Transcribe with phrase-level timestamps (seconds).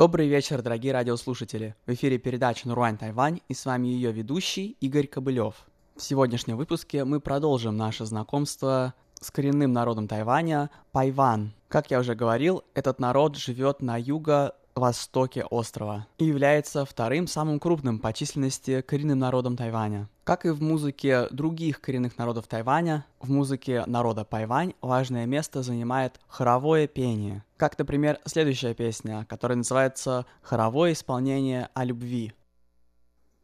[0.00, 1.74] Добрый вечер, дорогие радиослушатели.
[1.84, 5.66] В эфире передача Нурвань Тайвань и с вами ее ведущий Игорь Кобылев.
[5.94, 11.52] В сегодняшнем выпуске мы продолжим наше знакомство с коренным народом Тайваня– Пайван.
[11.68, 17.98] Как я уже говорил, этот народ живет на юго-востоке острова и является вторым самым крупным
[17.98, 20.08] по численности коренным народом Тайваня.
[20.30, 26.20] Как и в музыке других коренных народов Тайваня, в музыке народа Пайвань важное место занимает
[26.28, 27.42] хоровое пение.
[27.56, 32.32] Как, например, следующая песня, которая называется «Хоровое исполнение о любви».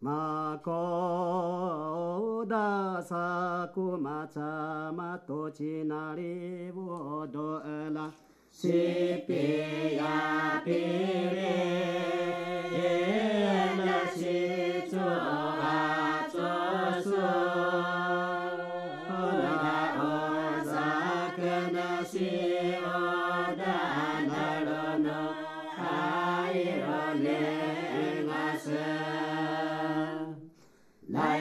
[0.01, 0.71] Мако
[2.47, 3.97] да саку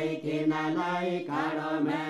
[0.05, 2.01] लाई किन लाई काडो मे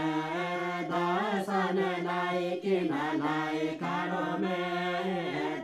[0.90, 4.58] दर्शन लाई किन लाई काडो मे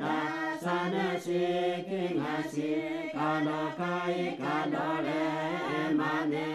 [0.03, 1.43] दर्शन से
[1.89, 2.23] किन
[2.53, 2.71] से
[3.15, 6.49] कालो काई कालो रे माने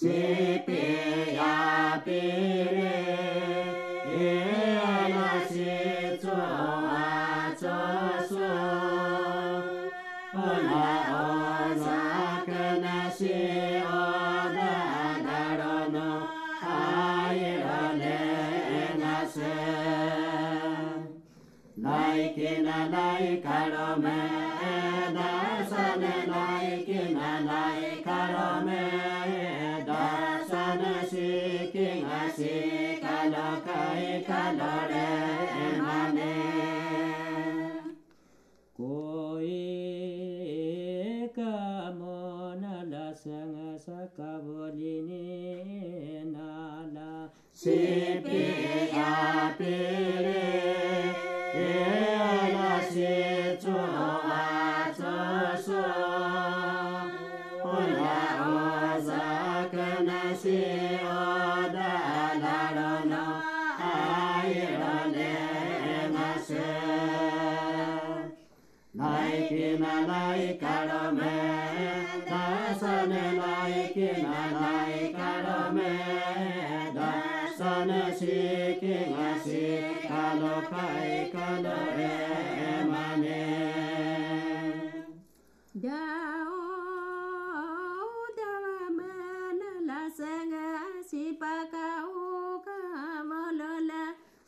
[0.00, 0.80] Sipi
[1.36, 2.49] ya pi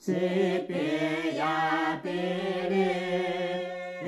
[0.04, 0.10] 是
[0.66, 2.10] 别呀别
[2.68, 2.74] 离，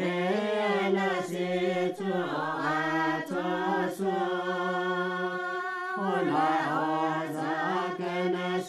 [0.02, 3.30] 哎那西主阿主
[3.94, 4.04] 说，
[5.96, 6.00] 我
[6.32, 6.34] 来
[6.72, 6.74] 哦
[7.32, 7.38] 扎
[7.96, 8.02] 根
[8.32, 8.68] 那西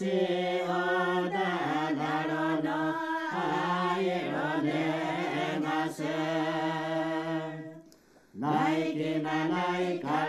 [0.68, 0.70] 哦
[1.34, 1.36] 的
[1.98, 2.00] 他
[2.30, 2.32] 罗
[2.62, 2.68] 那
[3.32, 3.34] 他
[4.00, 4.70] 伊罗那
[5.64, 5.98] 那西，
[8.40, 8.44] 来
[8.94, 10.25] 吉那来卡。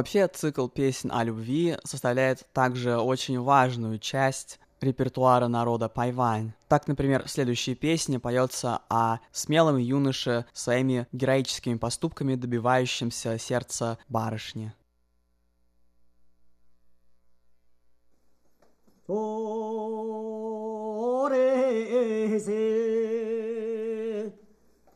[0.00, 6.52] Вообще, цикл песен о любви составляет также очень важную часть репертуара народа Пайвань.
[6.68, 14.74] Так, например, в следующей песне поется о смелом юноше своими героическими поступками, добивающимся сердца барышни.
[19.08, 19.12] そ
[21.30, 24.32] れせ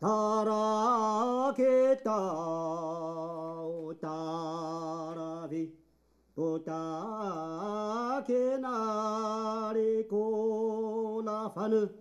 [0.00, 2.83] たらけた
[6.34, 11.94] とたけなりこらファヌ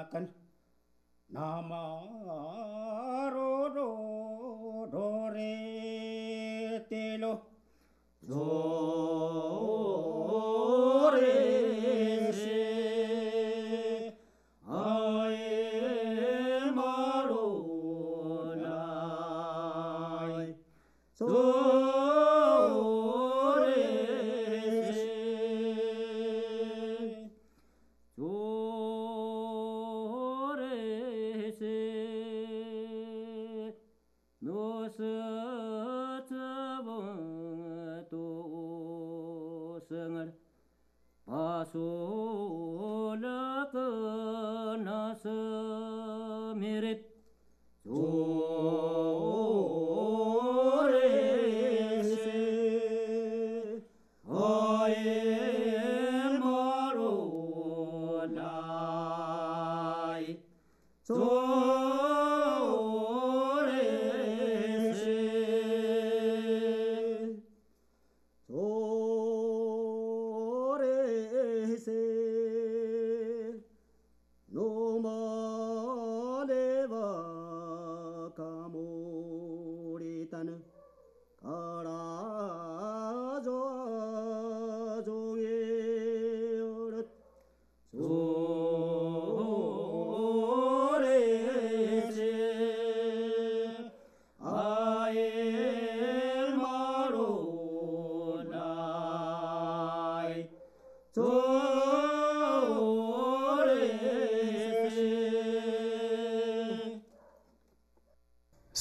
[0.00, 0.24] ഉണ്ടാക്കാൻ
[1.30, 3.88] നാമാരോരോ
[8.22, 8.44] ദോ
[21.22, 22.29] Oh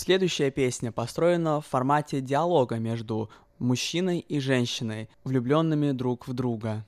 [0.01, 3.29] Следующая песня построена в формате диалога между
[3.59, 6.85] мужчиной и женщиной, влюбленными друг в друга.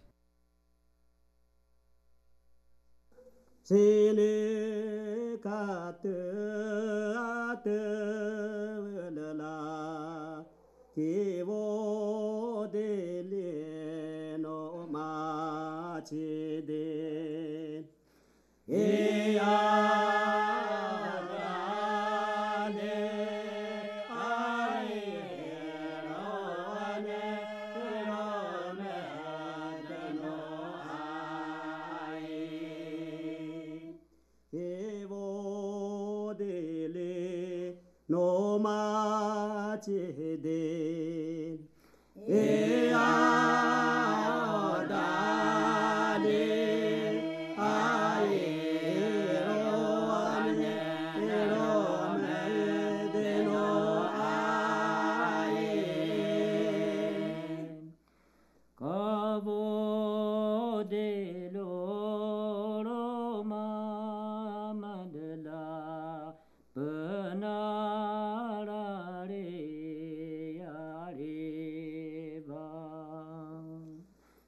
[18.68, 19.01] Yeah.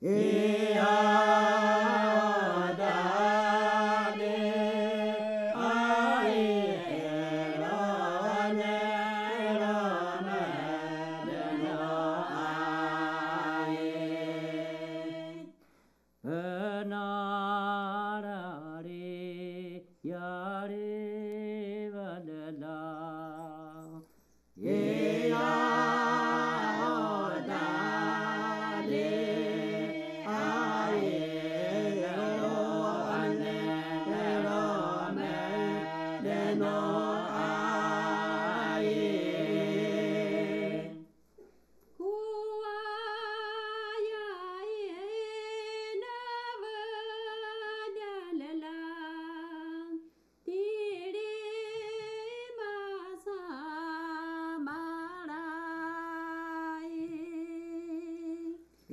[0.04, 1.12] Yeah.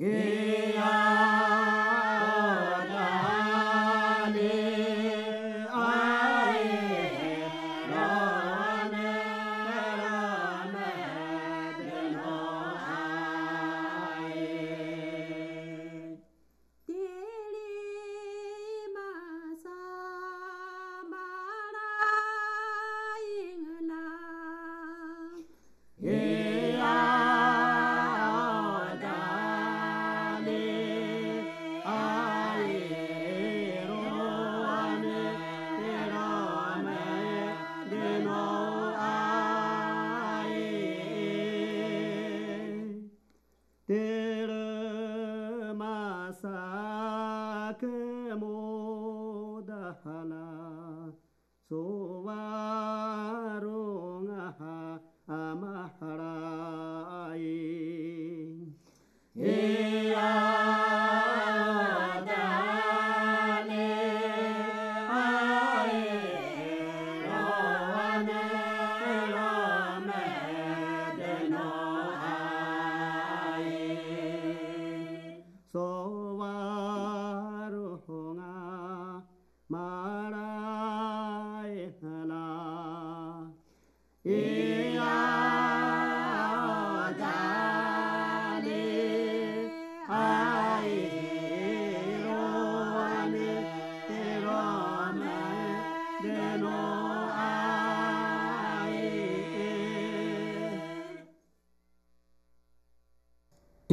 [0.01, 0.30] Yeah.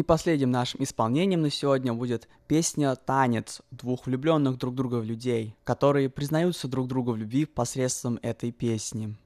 [0.09, 6.67] Последним нашим исполнением на сегодня будет песня «Танец» двух влюбленных друг друга людей, которые признаются
[6.67, 9.17] друг другу в любви посредством этой песни.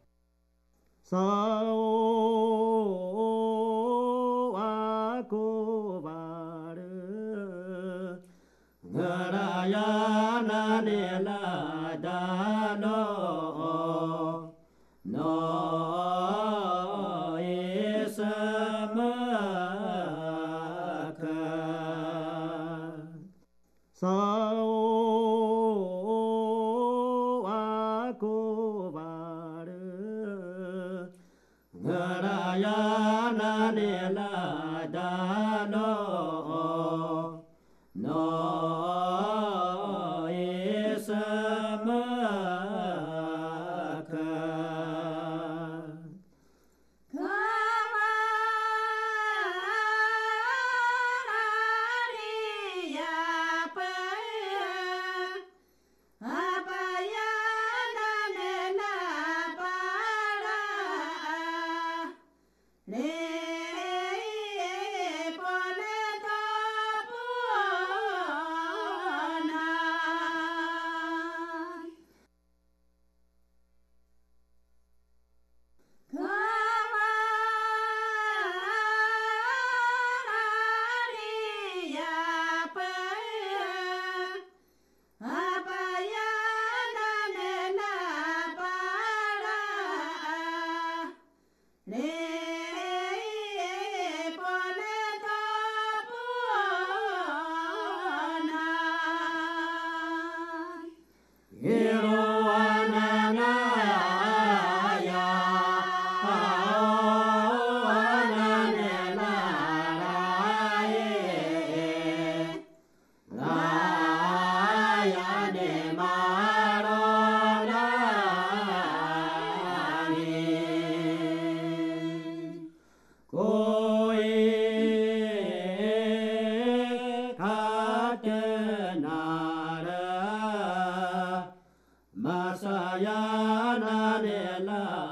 [24.02, 24.81] So.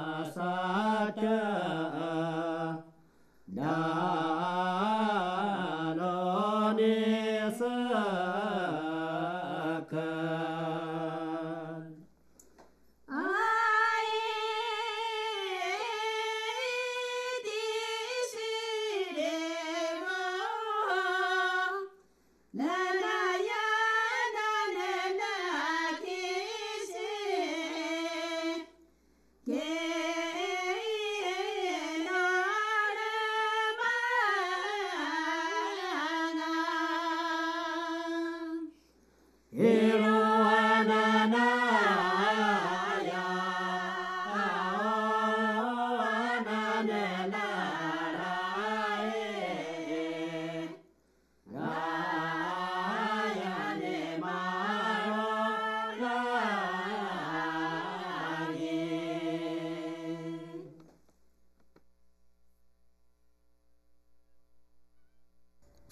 [0.01, 0.33] В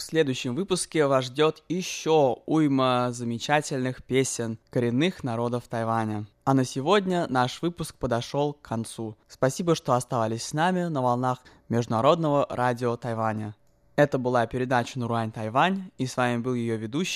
[0.10, 6.26] следующем выпуске вас ждет еще уйма замечательных песен коренных народов Тайваня.
[6.46, 9.16] А на сегодня наш выпуск подошел к концу.
[9.28, 13.56] Спасибо, что оставались с нами на волнах Международного радио Тайваня.
[13.96, 17.14] Это была передача Нурань Тайвань, и с вами был ее ведущий